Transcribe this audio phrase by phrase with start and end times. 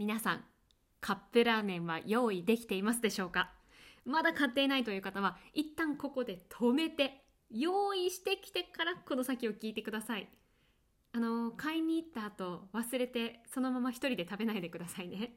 [0.00, 0.44] 皆さん
[1.02, 3.52] カップラーメンは用意できていますでしょうか？
[4.06, 10.26] まだ買っていないという方は一旦ここで止めて用意してきてからこの先を聞いてください。
[11.12, 15.34] あの買いに行った後忘れてそのまま一人で食べないでくださいね。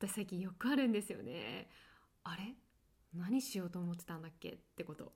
[0.00, 1.68] 私最近よくあるんですよね。
[2.24, 2.56] あれ？
[3.14, 4.48] 何しようと思ってたんだっけ？
[4.48, 5.12] ってこと。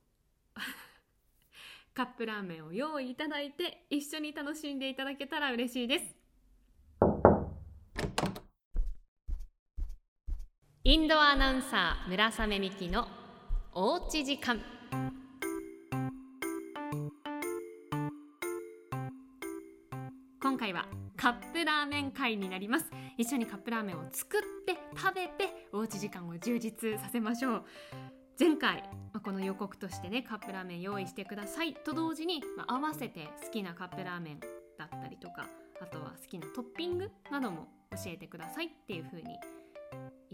[1.94, 6.21] カップラーメンを用意いただいて一緒に楽しんでいただけたら嬉しいです。
[10.92, 13.08] インドアナウンサー村雨美希の
[13.72, 14.60] おうち時間。
[20.42, 22.90] 今回はカップラーメン会になります。
[23.16, 27.64] 一緒にカップラーメンを作って食べておうち時間を充実させましょう。
[28.38, 28.84] 前回
[29.24, 31.72] この予告としてねカップラーメン用意してください。
[31.72, 34.40] と同時に、まあ、合わせて好きなカップラーメン
[34.78, 35.46] だったりとか
[35.80, 39.38] あとは好きなトッピングなども教えてくださいっていう風に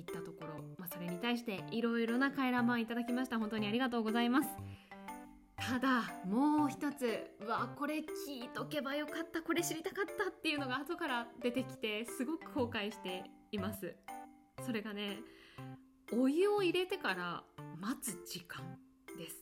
[0.08, 3.38] ったところ、まあ、それに対していろいろな回覧板いただきました。
[3.38, 4.48] 本当にありがとうございます。
[5.56, 8.02] ただもう一つうわこれ聞
[8.44, 9.42] いとけばよかった。
[9.42, 13.94] これ知りたかったっていうのが後から出てきてすごく後悔しています。
[14.64, 15.18] それがね
[16.12, 17.44] お湯を入れてから
[17.80, 18.62] 待つ時間
[19.18, 19.36] です。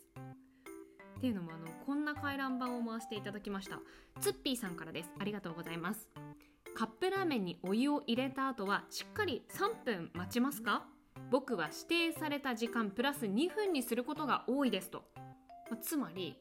[1.18, 3.80] っていうのもあのこんな回覧板を回していただきました。
[4.20, 5.10] ツッピーさんからです。
[5.18, 6.08] ありがとうございます。
[6.76, 10.84] カップラーメンにお湯を入れた後はしっかり3分待ちますか？
[11.30, 15.02] 僕は指定された時間プラス2分にすることが多いですと。
[15.70, 16.36] まつまり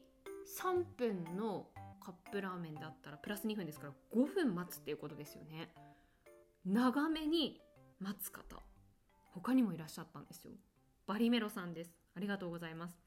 [0.60, 1.68] 3分の
[2.04, 5.70] カップラーメンだったらプラス2分ですから5分待つっていうことですよね。
[6.66, 7.62] 長めに
[7.98, 8.62] 待つ方
[9.32, 10.52] 他にもいらっしゃったんですよ。
[11.06, 11.94] バリメロさんです。
[12.14, 13.05] ありがとうございます。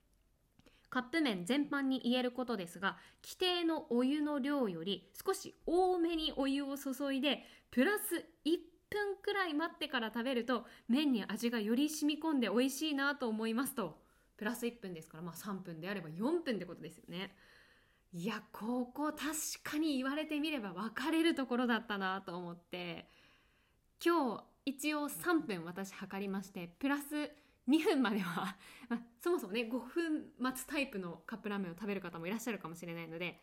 [0.90, 8.58] カップ麺全般に言えることですが規定のお湯の量より少し多めにお湯を注いでプラス1
[8.90, 13.98] 分くらい待ってから食べると麺に味がより染み込んで美味しいなと思いますと。
[14.36, 17.36] プラス1分ですからまあ3分であれば4分ってことですよね。
[18.12, 19.28] いやここ確
[19.63, 23.08] かに言われてみれば分かれるところだったなと思って。
[24.03, 27.31] 今日一応3分私測りましてプラス
[27.69, 28.57] 2分までは、
[28.90, 33.40] まあ、そもそもね5分待つタイプのカップラーメンを食べる方もいらっしゃるかもしれないので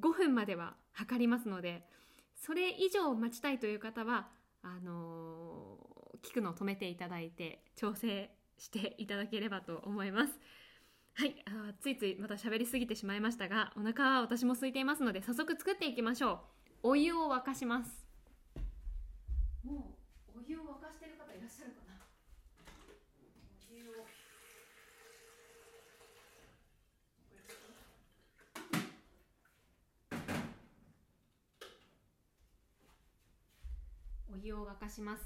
[0.00, 1.88] 5分までは測りますので
[2.34, 4.30] それ以上待ちたいという方は
[4.62, 10.38] あのー、聞くのを止めていただいて調整していただければと思います。
[11.14, 16.40] はいあついついまた喋りすぎてしまいましたがお腹は私も空いていますので早速作っていきましょ
[16.82, 17.90] うお湯を沸かします
[19.62, 19.96] も
[20.34, 22.00] うお湯を沸かしてる方いらっしゃるかな
[23.70, 24.06] お湯を
[34.29, 35.24] お湯を沸かします。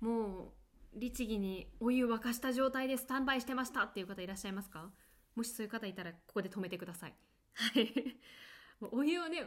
[0.00, 0.52] も
[0.94, 4.90] う律儀にお湯沸かした状態でスタンバイしてましたっていう方いらっしゃいますか？
[5.34, 7.14] もしそういう方いたらここで止めてください。
[7.54, 8.16] はい。
[8.92, 9.44] お湯をね、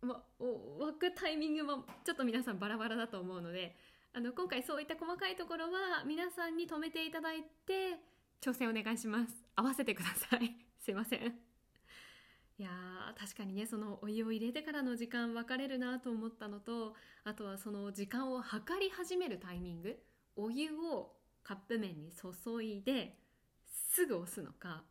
[0.00, 3.76] ま、沸くタイミングもちょっと皆さんバラバラだと思うので
[4.12, 8.00] あの今回そういった細かいところは皆さんに止めていただいて
[8.40, 9.44] 調整お願いします。
[9.56, 10.56] 合わせてください。
[10.78, 11.47] すいません。
[12.58, 12.70] いや
[13.16, 19.96] 確かにねそのお湯を入れてからの時間分かれるなと思ったのとあとはその時間を測り始めるタイミング
[20.34, 21.12] お湯を
[21.44, 23.16] カップ麺に注いで
[23.64, 24.82] すぐ押すのか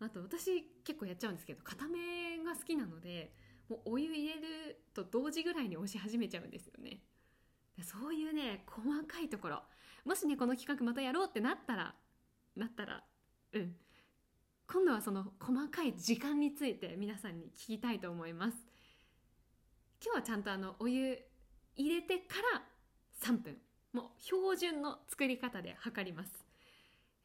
[0.00, 3.32] あと私結構やっちゃうんですけど固めが好きなので
[3.68, 7.00] もうお湯入れると同時ぐらいに押し始めちゃうんですよね。
[7.82, 9.62] そういうね細かいところ。
[10.04, 11.94] もしねこの企画またやろうってなったら
[12.56, 13.04] なったら
[13.52, 13.76] うん。
[14.70, 18.58] 今度はその細かい時間について皆さんに聞きたいと思います。
[20.04, 21.18] 今日はちゃんとあのお湯
[21.74, 22.62] 入れてから
[23.22, 23.56] 3分。
[23.94, 26.44] もう標準の作り方で測ります。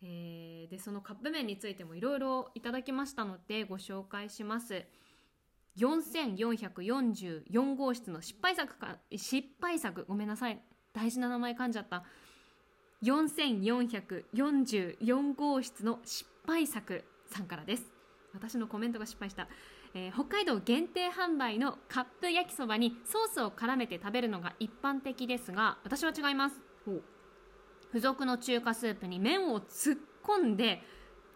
[0.02, 4.86] えー、でそのカップ麺についてもいろいろいただきましたのでご紹介します。
[5.78, 10.64] 4444号室の失敗作か失敗作ごめんなさい。
[10.94, 12.06] 大事な名前噛んじゃった。
[13.04, 17.04] 4444号室の失敗作。
[17.34, 17.92] さんからです。
[18.34, 19.48] 私のコメントが失敗した、
[19.94, 26.56] えー、北海道限定販売のカップ焼きそばにソースを絡めて食べるのが一般的ですが私は違います。
[27.90, 30.82] 付属の中華スープに麺を突っ込んで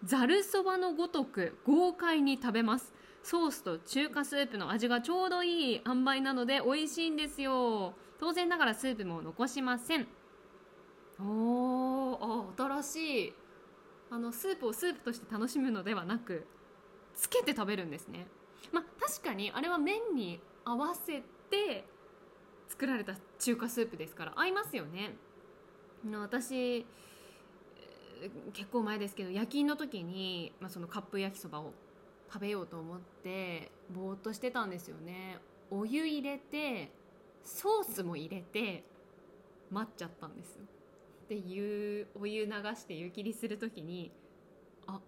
[0.03, 2.94] ざるそばのごとく豪快に食べます。
[3.21, 7.94] ソースと中華スープの味がちょうどいい塩梅なので美味しいんですよ。
[8.19, 10.07] 当然ながらスープも残しません。
[11.19, 13.33] おーあ新しい
[14.09, 16.45] あのスープをスープとして楽しむのではなく
[17.13, 18.27] つけて食べるんですね。
[18.71, 21.86] まあ確かにあれは麺に合わせて
[22.69, 25.15] 作られた中華スープですから合いますよね。
[26.19, 26.86] 私
[28.54, 31.74] 結構前ですけど夜勤の時に、まあ、そのカップ焼きそばを
[32.31, 35.39] 食べようと思ってぼーっとしてたんですよね。
[35.69, 36.92] お湯入れて
[37.44, 38.83] ソースも入れて
[39.69, 40.62] 待っちゃったんですよ。
[41.29, 44.12] で湯お湯流して湯切りする時に
[44.88, 45.00] あ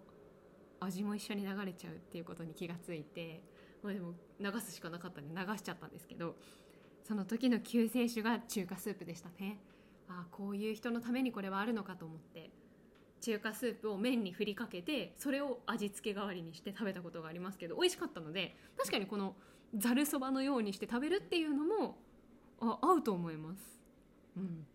[0.80, 3.42] 味も一緒に流れちゃうっていうことに気がついて、
[3.82, 6.36] まあ、でも流すしかなかったんで流しちゃったんですけど
[7.04, 9.58] その時の救世主が中華スープでしたね。
[10.08, 12.50] あこういう人のためにこれはあるのかと思って
[13.20, 19.36] 中華スープを麺に振りかけてそれを味付け代わりにして食べたことがありますけど美味しかったので確かにこの
[19.76, 21.98] ざるそばのようにして食べるっていうのも
[22.60, 23.62] あ合うと思います、
[24.36, 24.66] うん。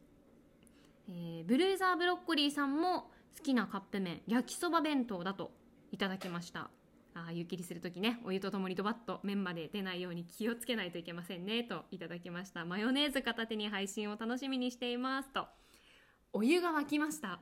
[1.07, 5.51] えー、ブルーザーブロッコリーさんも好きなカップ麺焼きそば弁当だと
[5.91, 6.69] いただきました。
[7.17, 12.65] あ湯切りする時ねお湯とともにドバッと麺まで出ないように気をつけないといけませんねといただきました。
[12.65, 15.47] マヨネーズ片手に配信を楽しみにしていますと。
[16.33, 17.39] お湯が沸きました。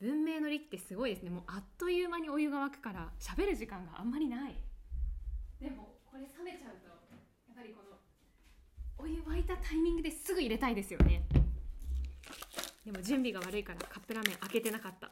[0.00, 1.28] 文明の利ってすごいですね。
[1.28, 4.54] もうあっという間にお湯が沸くから喋る時間があんまりない。
[5.60, 6.94] でもこれ冷めちゃうとや
[7.52, 7.98] っぱりこの
[8.96, 11.22] お湯沸いたタイミングですぐ入れたいですよね。
[12.84, 15.10] でも準備が悪いからカップラーメン開けてなかった。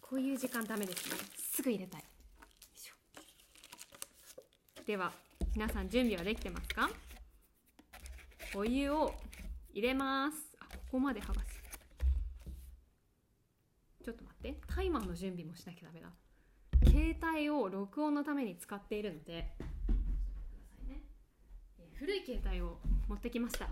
[0.00, 1.16] こういう時間ダメですね。
[1.52, 2.04] すぐ入れたい。
[4.86, 5.12] では
[5.54, 6.90] 皆さん準備はできてますか？
[8.54, 9.14] お湯を
[9.72, 10.36] 入れます。
[10.60, 11.62] あここまで剥がす。
[14.04, 14.60] ちょっと待って。
[14.66, 16.08] タイマーの準備もしなきゃダメだ。
[16.86, 19.48] 携帯を録音のために使っているので
[21.98, 22.78] 古い携帯を
[23.08, 23.68] 持ってきました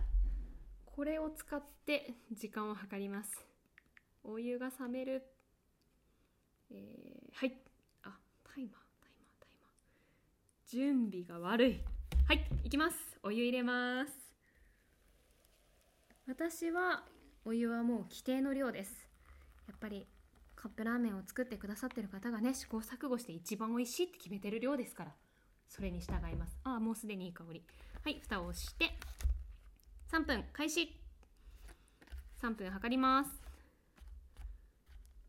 [0.97, 3.31] これを使って時間を計ります。
[4.25, 5.23] お湯が冷める。
[6.71, 7.53] えー、はい。
[8.03, 8.81] あタイマー。
[9.03, 10.71] タイマータイマー。
[10.71, 11.81] 準備が悪い。
[12.27, 12.97] はい行きます。
[13.23, 14.13] お湯入れます。
[16.27, 17.05] 私は
[17.45, 19.07] お湯はもう規定の量です。
[19.69, 20.07] やっぱり
[20.55, 25.13] カップラーメンを作ってくださってる方がね試行錯誤して一番美味しいって決めてる量ですから
[25.69, 26.59] それに従います。
[26.65, 27.63] ああもうすでにいい香り。
[28.03, 28.93] はい蓋をして。
[30.13, 30.97] 3分開始
[32.41, 33.31] 3分測ります。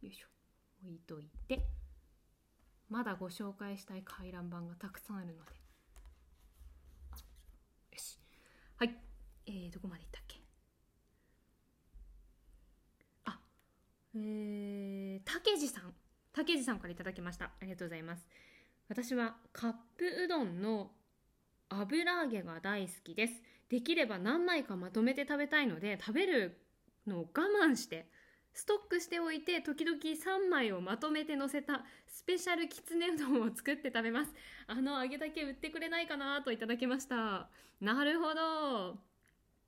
[0.01, 0.27] よいしょ。
[0.85, 1.65] 置いといて。
[2.89, 5.39] まだご紹介したい回覧板がたくさんあるので。
[7.91, 8.19] よし。
[8.75, 8.95] はい。
[9.47, 10.39] えー、どこまでいったっけ？
[13.25, 13.39] あ
[14.13, 15.93] えー、竹地さん。
[16.33, 17.45] 竹地さんからいただきました。
[17.45, 18.27] ありがとうございます。
[18.89, 20.91] 私はカップうどんの
[21.69, 23.41] 油揚げが大好きです。
[23.69, 26.57] できれば何枚かまとめて食べたいので食べる
[27.05, 27.27] のを我
[27.65, 28.07] 慢して
[28.53, 34.33] ストックしておいて時々3枚をまとめて乗せたスペシャルきつねうどんを作って食べます。
[34.65, 37.49] あの揚げだけ売ってくれないかなといただきました。
[37.79, 38.97] なるほど。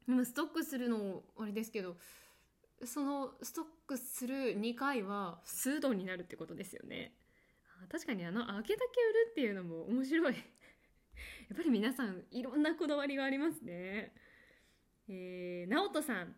[0.08, 1.98] でもストックするのあれですけど
[2.84, 7.14] そのストックする2回は数うどんになるってことですよね。
[7.92, 8.80] 確かにあの揚げだけ売る
[9.32, 10.36] っていうのも面白い
[11.50, 14.14] やっぱり皆さんいろんなこだわりがありますね。
[15.08, 16.36] えー、直人さん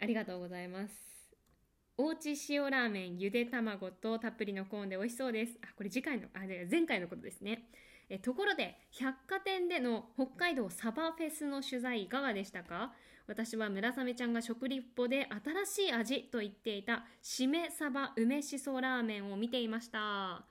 [0.00, 0.94] ありがとうございます。
[1.96, 5.58] おうち塩ラーメンゆで卵とたっぷりのコーンで美味しそうです。
[5.62, 7.68] あこれ次回のあ前回のことですね。
[8.10, 12.92] えところで百貨店での北海道サバフェスの取材いかがでしたか？
[13.26, 15.28] 私は村雨ちゃんが食リポで
[15.66, 20.44] 新しい味と言っていたしめサバ梅しそラーメンを見ていました。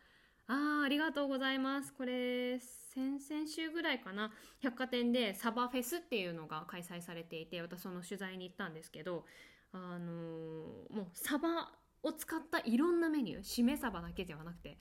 [0.51, 1.93] あーありがとうございます。
[1.93, 4.33] これ先々週ぐらいかな。
[4.59, 9.23] 百貨店でサバフェスっていうのが開催されていて私その取材に行ったんですけど
[9.71, 11.71] あのー、もうサバ
[12.03, 14.77] を使ったいろんなメニューしめ鯖だけではなくて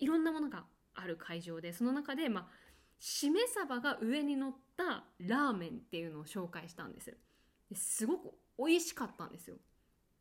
[0.00, 2.46] いろんなものがある会場でその中でまあ
[2.98, 7.16] しめ鯖が上に乗ったラーメンっていうのを紹介したんです
[7.72, 9.56] すごく美味しかったんですよ。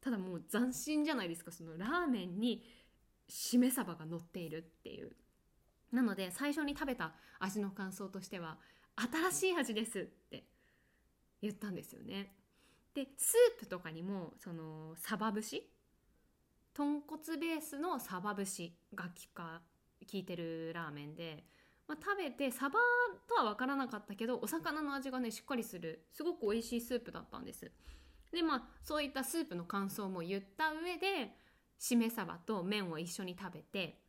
[0.01, 1.51] ただもう斬新じゃないですか。
[1.51, 2.62] そのラーメンに
[3.27, 5.11] しめ鯖が乗っているっていう。
[5.91, 8.57] なので最初に食べた味の感想としては
[9.31, 10.43] 新しい味ですって
[11.41, 12.33] 言ったんですよね。
[12.93, 15.63] でスープとかにもそのサバ節？
[16.73, 19.61] 豚骨ベースのサバ節が効か
[19.99, 21.43] 効いてるラーメンで、
[21.87, 22.79] まあ、食べてサバ
[23.27, 26.05] とは分からなかったけどお魚の味がねしっかりする。
[26.11, 27.71] すごく美味しいスープだったんです。
[28.31, 31.35] でまあそういったスープの感想も言った上で
[31.83, 33.99] しめ鯖と麺を一緒に食べて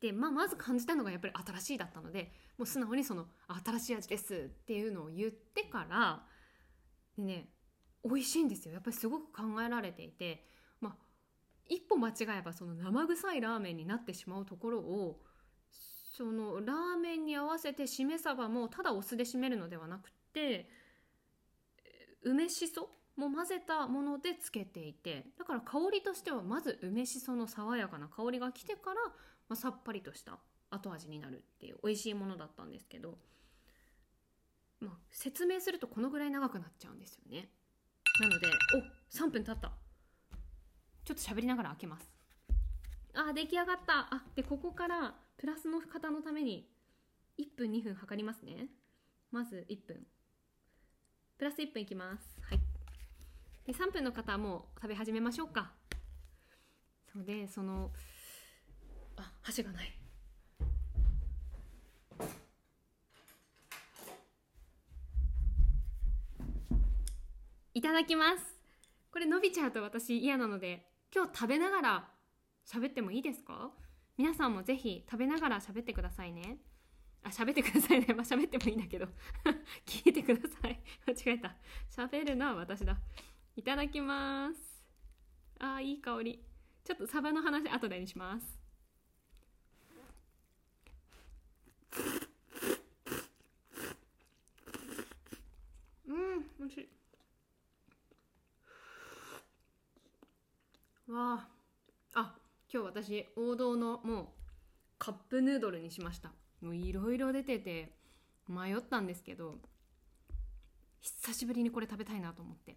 [0.00, 3.26] で、まあ、まず感じたのがやっぱり新しいだったのでもう素直にその
[3.66, 6.22] 新しい味ですっていうのを言ってから
[7.18, 7.48] でね
[8.04, 8.74] 美味しいんですよ。
[8.74, 10.44] やっぱりすごく考えられていて、
[10.80, 10.96] まあ、
[11.68, 15.18] 一歩間違えばその生臭いラーメンになってしまうところを
[16.16, 20.70] そのラーメンに合わせてしめ鯖もただお酢で締めるのではなくて
[22.22, 28.96] 梅しそも混ぜたものでつけていてだから香りとしてはまず梅しその爽やかな香りが来てから、
[29.48, 30.38] まあ、さっぱりとした
[30.70, 33.18] 後味になるっていう美味しいものだったんですけど、
[34.80, 37.50] まあ、説明するとこのぐらい長くなっちゃうんですよね。
[38.20, 38.46] なので
[38.76, 39.72] お3分経った。
[41.04, 42.12] ちょっと喋りながら開けます。
[43.14, 44.14] あ出来上がった。
[44.14, 46.68] あでここからプラスの方のために
[47.38, 48.68] 1分2分測りますね。
[49.30, 50.06] まず1分。
[51.38, 52.40] プラス1分いきます。
[52.42, 52.79] はい。
[53.70, 55.70] で3分の方はもう食べ始めましょうか。
[57.12, 57.92] そうでその
[59.16, 59.96] あ箸がない。
[67.74, 68.58] いただきます。
[69.12, 72.08] これ伸びちゃうと私嫌なので今日食べながら
[72.66, 73.70] 喋ってもいいですか？
[74.18, 76.56] 皆さんもぜひ食べながら喋ってくださいね。
[77.22, 78.06] あ喋ってくださいね。
[78.14, 79.06] まあ喋ってもいいんだけど。
[79.86, 80.80] 聞いてください。
[81.06, 81.54] 間違えた。
[81.88, 82.98] 喋るのは私だ
[83.56, 84.82] いただきます。
[85.58, 86.42] あーいい香り。
[86.84, 88.58] ちょっとサバの話後でにします。
[96.08, 96.88] うん美味しい。
[101.12, 101.48] わあ。
[102.14, 102.34] あ
[102.72, 104.26] 今日私王道のもう
[104.98, 106.32] カップヌードルにしました。
[106.62, 107.92] もういろいろ出てて
[108.48, 109.58] 迷ったんですけど
[111.00, 112.76] 久しぶりにこれ食べたいなと思って。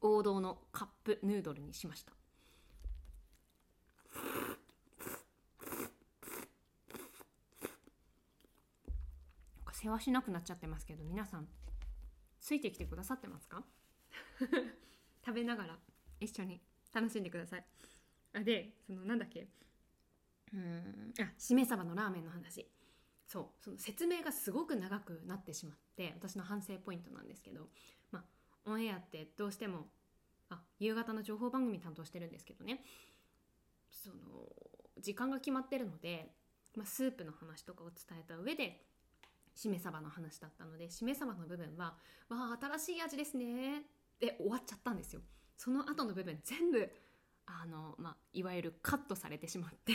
[0.00, 2.12] 王道のカップヌードルにしました。
[9.72, 11.48] 世話しなくなっちゃってますけど皆さん
[12.38, 13.64] ついてきてくださってますか？
[15.24, 15.78] 食べながら
[16.18, 16.60] 一緒に
[16.92, 17.64] 楽しんでください。
[18.34, 19.48] あでそのなんだっけ？
[20.52, 22.66] うんあしめ鯖のラーメンの話。
[23.26, 27.70] そうその説明がすごく長くなってしまって私の反省ポイントなんですけど
[28.66, 29.86] オンエアってどうしても
[30.48, 32.84] あ夕方の情報番組担当してるんですけどね。
[33.90, 34.16] その
[34.98, 36.32] 時間が決まってるので、
[36.76, 38.84] まあ、スープの話とかを伝えた上で
[39.54, 41.96] しめ鯖の話だったのでしめ鯖の部分は
[42.28, 43.84] 「わあ新しい味ですね」
[44.20, 45.22] で終わっちゃったんですよ。
[45.56, 46.90] その後の部分全部
[47.46, 49.94] あの、まあ、いわゆるカットされてしまって。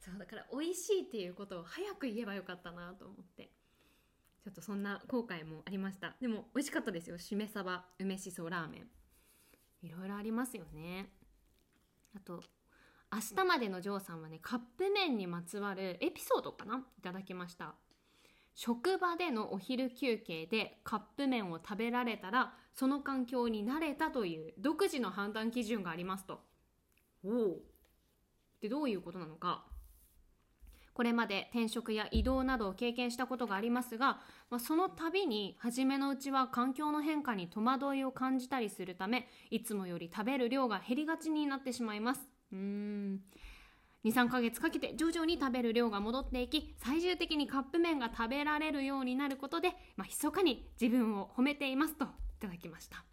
[0.00, 3.50] そうだから美味しいっていうことを早く言えばよかったなと思って。
[4.48, 11.10] ちょっとそんな後悔もありましたでも美味しかったですよしめ鯖梅しそラーメンいろいろありますよね
[12.16, 12.42] あと
[13.12, 16.82] 明日までのジョーさんはねカップ麺にまつわるエピソードかな？
[16.98, 17.74] いただきました
[18.54, 26.40] 職場でのお昼休憩でカップ麺を食べられたらその環境に慣れたという独自の判断基準がありますと。
[27.22, 27.56] おお。
[28.62, 29.66] でどういうことなのか。
[30.98, 34.18] これまで転職や移動などを経験したことがありますが、
[34.50, 42.22] まあ、その度に初めのうちは環境の変化に戸惑いを感じたりするためいつもより食べる量が減りがちになってしまいます。
[42.52, 43.20] うーん。
[44.06, 52.08] 23ヶ月かけて徐々に食べる量が戻っていき最終的にカップ麺が食べられるようになることで、まあ、密かに自分を褒めていますとい
[52.40, 53.04] ただきました。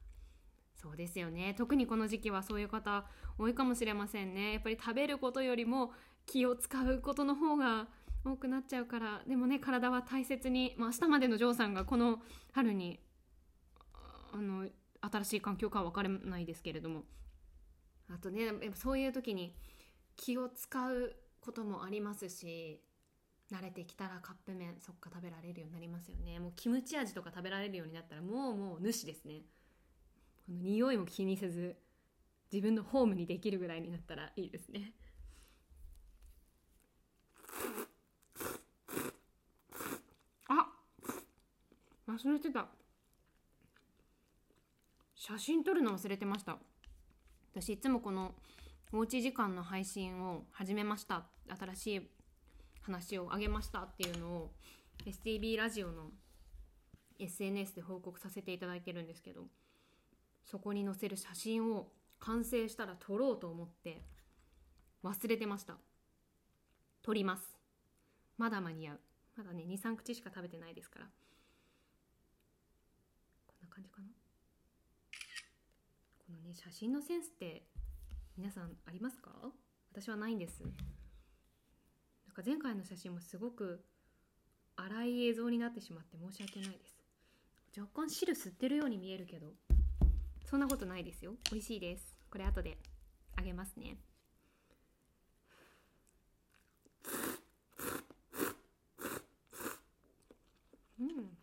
[0.73, 1.55] そうですよね。
[1.57, 3.05] 特にこの時期はそういう方
[3.39, 4.53] 多いかもしれませんね。
[4.53, 5.91] やっぱり食べることよりも
[6.25, 7.87] 気を使うことの方が
[8.25, 12.19] 多くなっちゃうからでもね体は大切に、まあ、明日までのジョーさんがこの
[12.53, 12.99] 春に
[14.33, 14.67] あの
[15.01, 17.03] 新しい環境かは分からないですけれども。
[18.13, 19.55] あとねやっぱそういう時に
[20.15, 22.79] 気を使うこともありますし
[23.51, 26.39] 慣れてきたらカップ麺そっか食べられるようになりますよね。
[26.39, 29.41] もうキムチ味とか食べられるようになったらもうもう主ですね。
[30.45, 31.75] この匂いも気にせず
[32.51, 34.93] 自分のホームにできるぐらいになったらいいですね。
[40.47, 40.67] あ
[42.07, 42.67] 忘れてた。
[45.15, 46.57] 写真撮るの忘れてました。
[47.51, 48.35] 私いつもこの
[48.91, 51.25] おうち時間の配信を始めました。
[51.47, 52.09] 新しい
[52.81, 54.51] 話をあげましたっていうのを
[55.05, 56.11] STB ラジオの
[57.19, 59.45] SNS で報告させていただいてるんですけど
[60.43, 61.87] そこに載せる写真を
[62.19, 64.03] 完成したら撮ろうと思って
[65.03, 65.77] 忘れてました。
[67.05, 67.55] 撮ります。
[68.35, 68.99] まだ間に合う。
[69.37, 71.05] まだね23口しか食べてないですから。
[73.45, 74.07] こんな感じかな。
[76.17, 77.67] このね写真のセンスって
[78.35, 79.29] 皆さんありますか？
[79.91, 80.63] 私はないんです。
[80.63, 80.71] なん
[82.33, 83.85] か前回の写真もすごく
[84.75, 86.97] 荒い映像になってしまって申し訳ないです。
[87.79, 89.53] 若干汁吸ってるように見えるけど
[90.49, 91.35] そんなことないですよ。
[91.51, 92.15] 美味しいです。
[92.31, 92.79] これ後で
[93.35, 93.95] あげますね
[100.97, 101.35] うん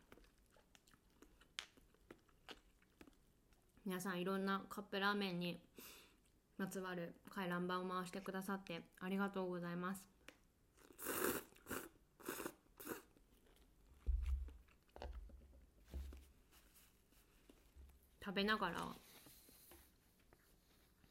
[3.93, 5.61] 皆さんいろんなカップラーメンに
[6.57, 10.03] まつわる回覧板を回してくださってありがとうございます。
[18.25, 18.77] 食べながら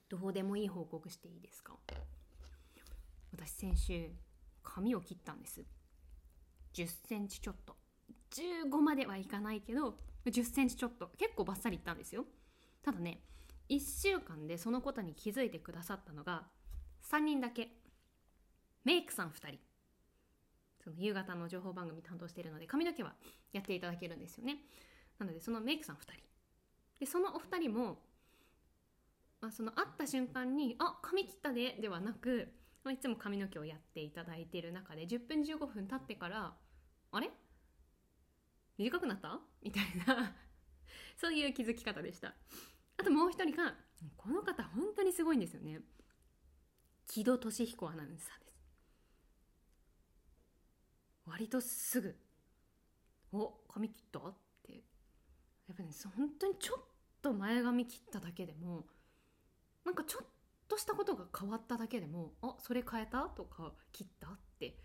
[0.09, 1.73] どうでもいい報告していいですか？
[3.31, 4.09] 私先週
[4.63, 5.61] 髪を切ったんです。
[6.73, 7.75] 10センチちょっと。
[8.31, 11.11] 15まではいかないけど10センチちょっと。
[11.19, 12.25] 結構バッサリいったんですよ。
[12.83, 13.21] ただね
[13.69, 16.47] 1週間でそのことに気づいてくださったのが
[17.03, 17.69] 3人だけ。
[18.83, 19.59] メイクさん2人。
[20.83, 23.13] その夕方の情報番組担当しているので髪の毛は
[23.53, 24.65] やっていただけるんですよね。
[25.19, 26.13] なのでそのメイクさん2人。
[26.99, 28.01] でそのお二人も、
[29.39, 36.57] まあ、その会った瞬間に「あ髪切ったね」ではなく、まあ、いつも髪の毛をやっていただいている中で10分15分経ってから
[37.11, 37.31] 「あれ？
[38.77, 40.35] 短くなった?」みたいな。
[41.17, 42.35] そういう気づき方でした。
[43.01, 43.73] あともう一人が
[44.15, 45.79] この方本当にすごいんですよね
[47.07, 48.61] 木戸俊彦アナウンサーです
[51.25, 52.15] 割とすぐ
[53.33, 54.73] 「お髪切った?」って
[55.67, 56.83] やっぱね本当にちょっ
[57.23, 58.87] と前髪切っただけでも
[59.83, 60.27] なんかちょっ
[60.67, 64.77] としたことが変わっただけでも「あそれ変えた?」とか「切った?」って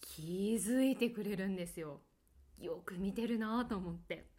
[0.00, 2.00] 気づいてくれるんですよ
[2.58, 4.34] よく見てるなと思って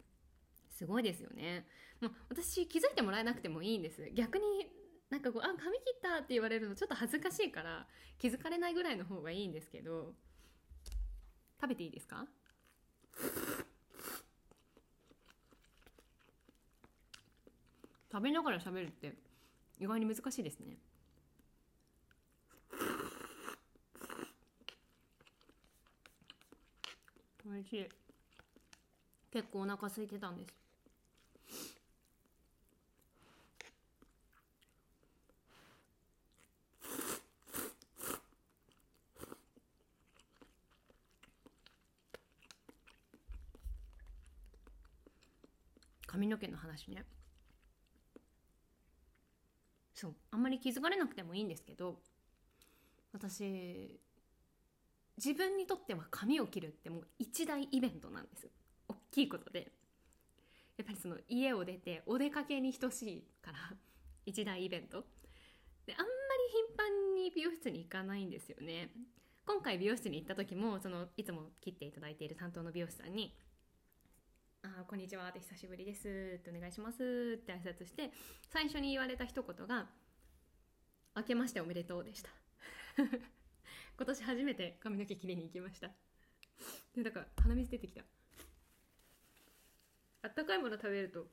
[0.78, 1.66] すごいですよね。
[2.00, 4.08] もう私気づいてもらえなくてもいいんです。
[4.14, 4.44] 逆に
[5.10, 10.14] なんかこう「あ髪切った」って言われるのちょっと恥ずかしいから気づかれないぐらいの方がいいんですけど。
[11.60, 12.24] 食べていいですか？
[18.12, 19.12] 食べながら喋るって
[19.80, 20.76] 意外に難しいですね。
[27.50, 27.88] おいしい。
[29.32, 30.67] 結構お腹空いてたんです。
[46.18, 47.04] 髪の毛の話ね。
[49.94, 51.96] そうあんまり気づかれなくてもいいんですけど
[53.12, 54.00] 私
[55.16, 58.48] 自分にとっては髪を切るってもう一大イベントなんです
[58.88, 59.72] 大きいことで。
[60.76, 63.58] やっぱりその家を出てお出かけに等しいから
[64.26, 65.04] 一大イベント。
[65.86, 66.10] であんまり
[66.52, 68.90] 頻繁に美容室に行かないんですよね。
[69.44, 73.34] 今回美容室に行った時もそのいつも切っていただいている担当の美容師さんに
[74.62, 78.10] あこんにちはって久しぶりですってお願いしますって挨拶して
[78.50, 79.86] 最初に言われた一言が
[81.14, 82.30] 「明けましておめでとう」でした。
[83.96, 85.90] 今年初めて髪の毛切りに行きました。
[86.94, 88.02] でだから鼻水出てきた。
[90.22, 91.28] あったかいもの食べると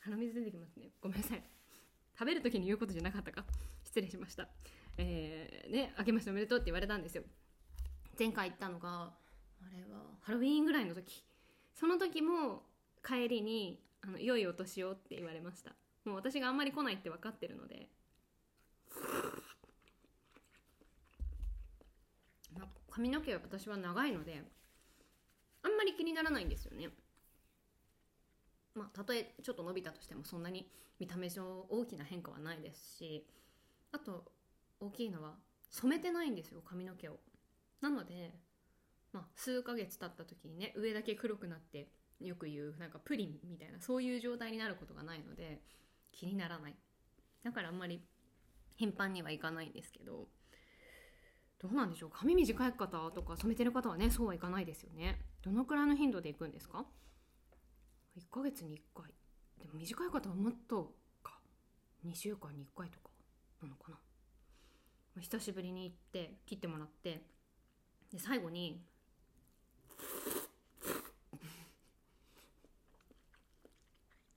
[0.00, 0.90] 鼻水出てきますね。
[1.00, 1.42] ごめんなさい。
[2.12, 3.46] 食べる時に言うことじゃなかったか。
[3.84, 4.50] 失礼しました。
[4.98, 7.24] えー、ね明けましておめでとうって言われたんですよ。
[8.18, 9.23] 前回行ったのが
[9.66, 11.24] あれはハロウィーンぐらいの時。
[11.74, 12.62] その時も
[13.04, 15.72] 帰りにあの良いお年をって言われました。
[16.04, 17.88] もう私があんまり来ないって分かってるので、
[22.94, 24.40] 髪の毛は私は長いので
[25.64, 26.90] あんまり気にならないんですよね。
[28.74, 33.26] まあたとえちょっと伸びたとしてもそんなに見た目上大きな変化はないですし
[33.90, 34.24] あと
[34.78, 35.34] 大きいのは
[35.70, 37.18] 染めてないんですよ髪の毛を。
[37.80, 38.32] なので
[39.14, 41.88] まあ、数ヶ月経った時にね上だけ黒くなって
[42.20, 45.62] よく言うなんかプリンみたいなそういう状態になることがないので
[46.12, 46.74] 気にならない。
[47.44, 48.02] だからあんまり
[48.76, 50.26] 頻繁にはいかないんですけど
[51.60, 55.20] どうなんでしょう髪短い方とか染めてる方はねそうはいかないですよね。
[55.42, 56.84] どのくらいの頻度でいくんですか
[58.18, 59.12] ？1ヶ月に1回。
[59.60, 61.38] でも短い方はもっとか。
[62.04, 63.10] 2週間に1回とか
[63.62, 63.98] なのかな。
[65.20, 67.22] 久しぶりに行って切ってもらって
[68.10, 68.82] で最後に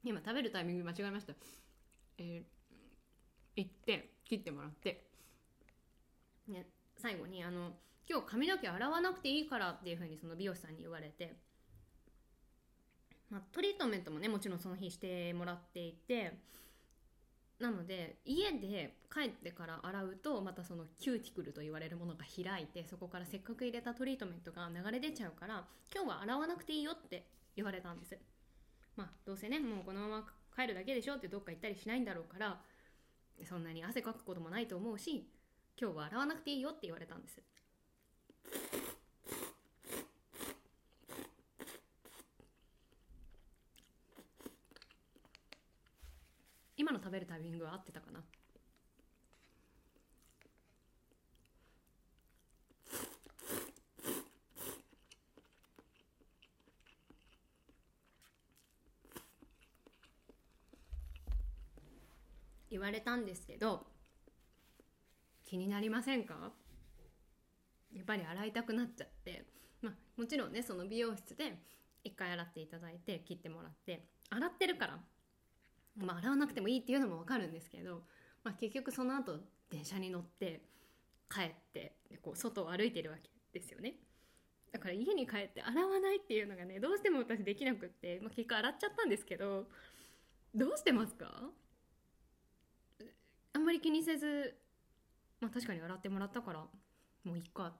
[0.08, 1.34] 今食べるタイミング間違えました。
[2.18, 2.44] えー、
[3.58, 5.06] 行って切ってもらって。
[6.48, 6.66] ね
[6.98, 7.74] 最後にあの
[8.10, 11.36] 今日髪の毛洗わなくていいからっていうふうにその美容師さんに言われて、
[13.30, 16.34] まあ、トリートメントもねもちろんその日してもらっていて。
[17.60, 28.16] なので家で帰ってから洗うとまたそのキューティクルと言われるものが開いてそこからせっかく入れたトリートメントが流れ出ちゃうから今日は洗わなくていいよって言われたんです。
[28.98, 32.60] まあ、どうせねもうこのまま帰るだけでしょってどっか行ったりしないんだろうから
[33.48, 35.30] そんなに汗かくこともないと思うし
[35.80, 37.40] 今日は洗わなくていいよって言われたんです。
[46.76, 48.24] 今の食べるタイミングは合ってたかな？
[62.78, 63.86] 言われたんですけど
[65.44, 66.52] 気になりませんか？
[67.94, 69.46] やっぱり洗いたくなっちゃって。
[69.82, 71.58] まあもちろんねその美容室で
[72.04, 75.00] 一回洗っていただいて切ってもらって洗ってるから。
[75.98, 78.04] まあ洗わなくてもいいっていうのも分かるんですけど、
[78.44, 79.40] まあ、結局その後
[79.72, 80.62] 電車に乗って
[81.30, 83.96] 帰ってでこう外を歩いてるわけですよね。
[84.72, 89.66] だから家に帰って洗わないっていうのがねどうしても私できなくって、まあ、結果洗っちゃったんですけど
[90.54, 91.42] どうしてますか？
[93.68, 94.56] まり気にせず
[95.42, 96.60] まあ確かに洗ってもらったから
[97.24, 97.74] もういっかっ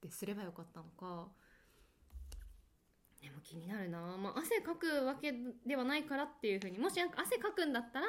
[0.00, 1.28] てすればよかったのか。
[3.20, 5.34] でも気になるな、まあ、汗かくわけ
[5.66, 8.06] ではないからっていうふうにもし汗かくんだったら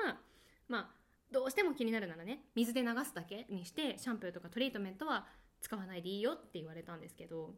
[0.69, 0.89] まあ
[1.29, 5.27] どうしても気になるならね水で流すだけにしてシャンプーとかトリートメントは
[5.59, 7.55] 使わないでいいよって言われたんですけど。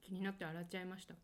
[0.00, 1.14] 気になって洗っちゃいました。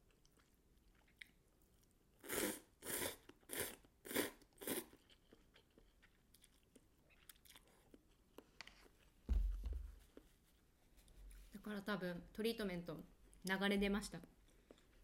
[11.66, 12.96] から多分トリートメント
[13.44, 14.18] 流れ出ました。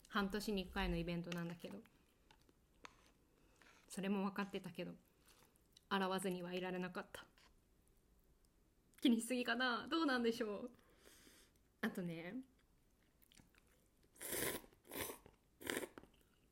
[0.09, 1.79] 半年に1回のイベントなんだけど。
[3.88, 4.92] それも分かってたけど。
[5.88, 7.25] 洗わずにはいられなかった。
[9.01, 9.88] 気にしすぎかな。
[9.90, 10.70] どうなんでしょう。
[11.81, 12.37] あとね。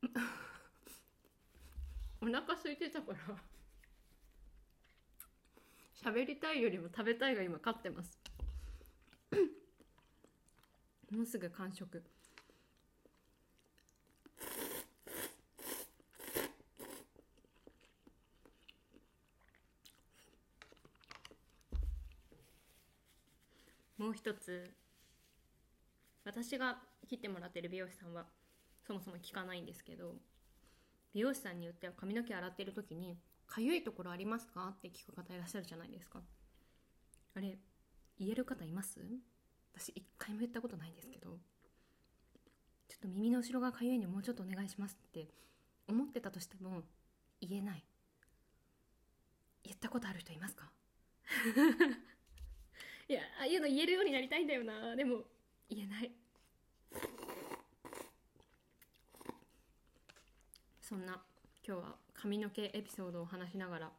[2.21, 3.19] お腹空いてたから。
[6.03, 8.19] 喋りたいよりも食べたいが今勝ってます。
[11.11, 12.03] もうすぐ完食。
[23.97, 24.73] もう一つ。
[26.23, 28.25] 私が切ってもらってる美容師さんは
[28.85, 30.15] そもそも聞かないんですけど
[31.13, 36.21] 美容師さんによっては髪の毛洗ってる時に「かゆいところありますか?」って聞く方いらっしゃるじゃないですか。
[37.33, 37.57] あれ
[38.19, 38.99] 言える方います？
[39.73, 41.29] 私一回も言ったことないんですけど
[42.87, 45.27] ちょっと耳の後ろがかゆいんでもうちょっとお願いしますって
[45.87, 46.81] 思ってたとしても
[47.41, 47.83] 言えない。
[49.63, 50.71] 言ったことある人いますか？
[53.07, 54.95] いやああいうの言えるようになりたいんだよな。
[54.95, 55.23] でも
[55.69, 56.11] 言えない。
[60.81, 61.23] そんな
[61.65, 63.91] 今日は髪の毛エピソードを話しながら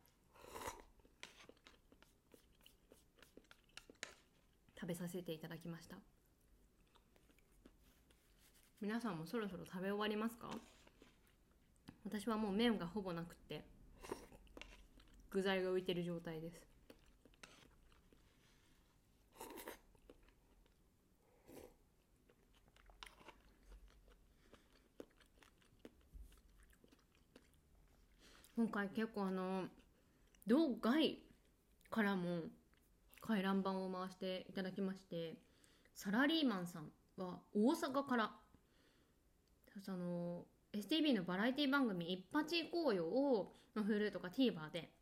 [4.82, 5.96] 食べさせていただきました。
[8.80, 10.50] 皆さんもそろそろ食べ終わりますか？
[12.04, 13.62] 私はもう麺がほぼなくて
[15.30, 16.60] 具材が浮いてる状態です。
[28.56, 29.66] 今回結構あの
[30.44, 31.18] 道外
[31.88, 32.40] からも
[33.22, 35.36] 回覧板を回していただきまして
[35.94, 38.32] サラリーマンさんは大阪から
[39.80, 44.92] その STV のバラエティ番組「一発行こうよ」を Hulu とか TVer で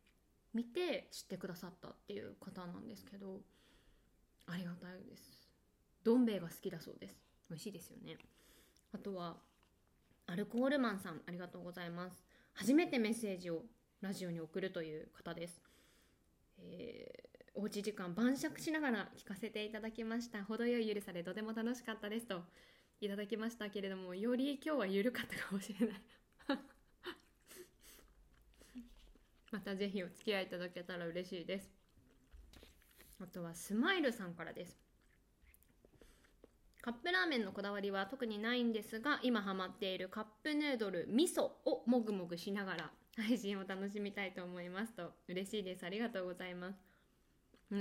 [0.53, 3.41] 見て知ってくださったっていう方なんですけど
[4.45, 5.41] ありがたいです。
[6.03, 7.21] どん兵衛が好きだそうです。
[7.49, 8.17] 美味しいですよね。
[8.91, 9.37] あとは
[10.27, 12.25] アルコールマンさんありがとうございます。
[12.53, 13.63] 初めてメッセージを
[14.01, 15.61] ラジオに送るという方です、
[16.57, 20.43] えおうち時間晩酌しながら聞かせていただきました。
[20.43, 22.43] 程よいゆるさでとても楽しかったですと。
[23.01, 26.01] いただきましたけれどもより今日は緩かったかもしれない。
[29.51, 31.69] またぜひお付き合いいただけたら嬉しいです。
[33.19, 34.79] あとはスマイルさんからです。
[36.81, 45.13] カップラーメンのこだわりは特にないんですが今ハマっているカップヌードル味噌をもぐもぐしながら配信を楽しみたいと思いますと。
[45.27, 45.85] 嬉しいです。
[45.85, 46.90] ありがとうございます。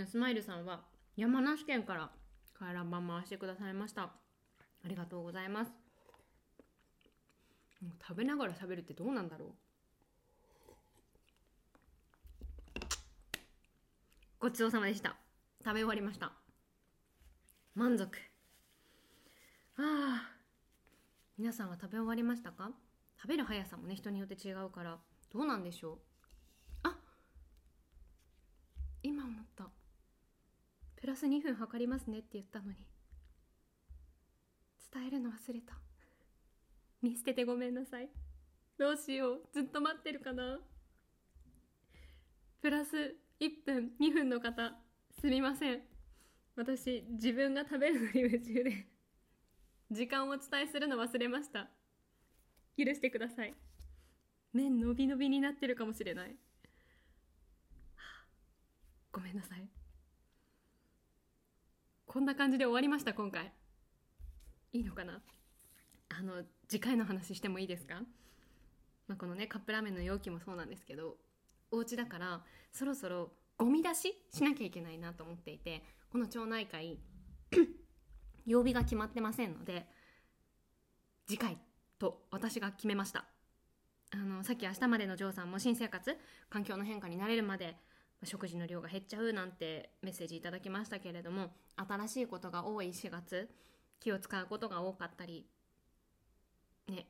[0.06, 0.82] スマイルさんは
[1.16, 2.10] 山梨県から
[2.54, 4.02] 回覧板回してくださいました。
[4.02, 4.12] あ
[4.86, 5.72] りがとうございます。
[8.06, 9.48] 食べながら喋るってどうなんだろう。
[14.38, 15.16] ごちそうさまでした。
[15.64, 16.32] 食べ終わりました。
[17.74, 18.16] 満足。
[19.76, 20.30] ああ
[21.36, 22.70] 皆さんは食べ終わりましたか？
[23.20, 24.98] 食べる速さもね人によって違うから。
[25.32, 25.98] どうなんでしょう？
[26.84, 26.96] あ
[29.02, 29.64] 今思った。
[31.00, 32.76] プラス2分測りますねって言ったのに。
[34.92, 35.74] 伝えるの忘れた。
[37.00, 38.10] 見捨ててごめんなさい。
[38.78, 39.42] どうしよう。
[39.52, 40.58] ずっと待ってるかな。
[42.60, 44.74] プラス1分2分の方。
[45.20, 45.80] すみません。
[46.56, 48.86] 私自分が食べるのに夢中で。
[49.90, 51.70] 時間をお伝えするの忘れました。
[52.76, 53.54] 許してください。
[54.52, 56.36] 麺伸び伸びになってるかもしれない。
[59.12, 59.79] ごめんなさい。
[62.12, 63.52] こんな感じで終わりました今回。
[64.72, 65.20] いいのかな？
[66.08, 68.02] あの次回の話してもいいですか、
[69.06, 71.14] まあ、このねカップラーメンの容器もそうなんですけど
[71.70, 72.40] お家だから
[72.72, 76.98] そろそろゴミ出ししなきゃいけないなと思っていてこの町内会
[78.44, 79.86] 曜日が決まってませんので
[81.28, 81.58] 次回
[82.00, 83.24] と私が決めました。
[84.10, 86.18] あのさっき明日までのジョーさんも新生活
[86.48, 87.76] 環境の変化に慣れるまで
[88.24, 93.48] 食事の量が減っちゃうなんてメッセージいただきましたけれども新しいことが多い4月
[93.98, 95.46] 気を使うことが多かったり
[96.88, 97.06] ね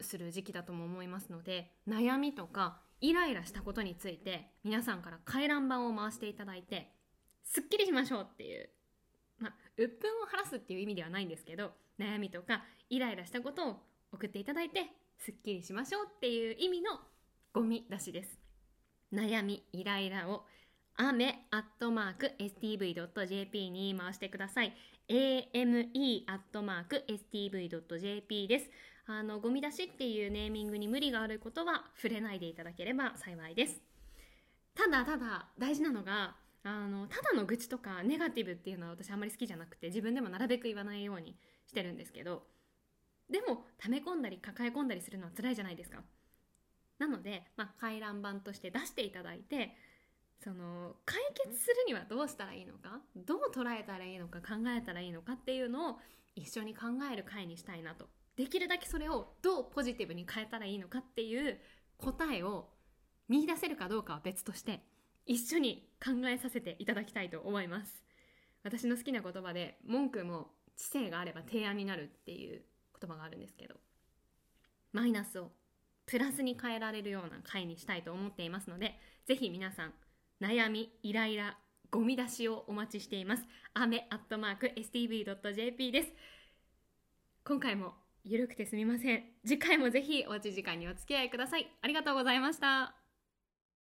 [0.00, 6.92] する時期だとも思いますので悩みとかイライラしたことについて皆さんから回覧板を回していただいて
[7.44, 8.68] すっきりしましょうっていう
[9.38, 13.76] まあ鬱憤を晴らすっていう意味ではないんですけど悩みとかイライラしたことを
[14.12, 14.86] 送っていただいて
[15.18, 16.98] すっきりしましょうっていう意味の
[17.52, 18.39] ゴミ出しです。
[19.12, 20.44] 悩みイライラを
[20.96, 24.74] 雨アットマーク stv.jp に回してください。
[25.08, 28.70] ame アットマーク stv.jp です。
[29.06, 33.80] あのゴミ出しっていうネーミングに無理があることは触れないでいただければ幸いです。
[34.74, 41.34] ただただ大事なのがあのただの愚痴とかネガティブっていうのは私あんまり好きじゃなくて自分でもなるべく言わないように
[41.66, 42.42] してるんですけど
[43.30, 46.02] でも溜め込んだり抱え込んだりするのは辛いじゃないですか。
[47.00, 49.74] なので、まあ、回覧板として出していただいて
[50.44, 55.96] その解決するにはどうしたらいいのかどう捉えたらいいのか考えたらいいのかっていうのを
[56.36, 56.82] 一緒に考
[57.12, 58.06] える会にしたいなと。
[58.36, 61.58] できるだけそれをどうポジティブに変えたらいいのかっていう
[61.98, 62.70] 答えを
[63.28, 64.82] 見出せるかどうかは別として
[65.26, 68.02] 一緒に考えさせていただきたいと思います。
[68.62, 72.62] 私の好きな言葉で文句も知性があれば提案になるっていう
[73.00, 73.74] 言葉があるんですけど
[74.92, 75.50] マイナスを
[76.10, 79.92] プラスに変えられるような回にしたいと思っていますのでぜひ皆さん
[80.42, 81.56] 悩みイライラ
[81.90, 83.42] ゴミ出しをお待ちしています。
[83.74, 86.12] 雨アットマーク stv.jp です。
[87.44, 87.94] 今回も
[88.24, 89.24] ゆるくてすみません。
[89.44, 91.68] 次回もぜひおうち時間にお付き合いください。
[91.82, 92.99] ありがとうございました。